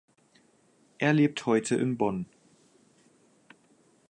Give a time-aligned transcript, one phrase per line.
[0.97, 2.25] Er lebt heute in Bonn.